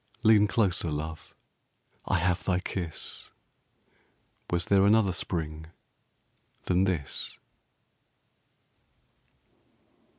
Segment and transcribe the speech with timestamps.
[0.23, 1.35] Lean closer, love
[2.07, 3.29] I have thy kiss!
[4.49, 5.67] Was there another Spring
[6.63, 7.37] than this?